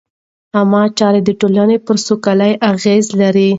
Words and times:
عامه 0.57 0.83
چارې 0.99 1.21
د 1.25 1.29
ټولنې 1.39 1.77
پر 1.85 1.95
سوکالۍ 2.07 2.53
اغېز 2.71 3.05
لري. 3.21 3.49